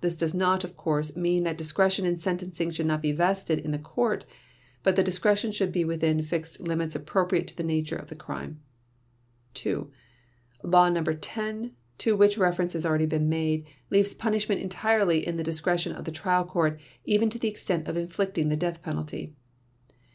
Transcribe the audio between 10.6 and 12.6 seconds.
Law No. 10, to which